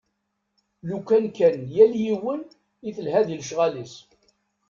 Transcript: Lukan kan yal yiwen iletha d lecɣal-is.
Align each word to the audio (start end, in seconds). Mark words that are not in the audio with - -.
Lukan 0.89 1.25
kan 1.37 1.55
yal 1.75 1.93
yiwen 2.03 2.41
iletha 2.89 3.21
d 3.27 3.29
lecɣal-is. 3.39 3.93